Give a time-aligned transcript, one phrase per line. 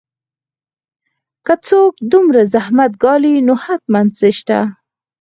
[1.45, 4.59] که څوک دومره زحمت ګالي نو حتماً څه شته